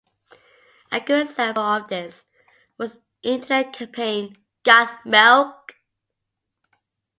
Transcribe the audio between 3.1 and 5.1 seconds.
internet campaign "Got